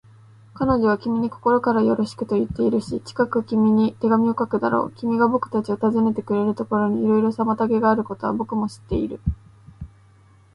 [0.55, 4.91] 彼女は君に心からよろしくといっているし、近く君に手紙を書くだろう。
[4.93, 9.21] 君がぼくたちを訪ねてくれることにいろいろ妨げがあることは、ぼくも知っている。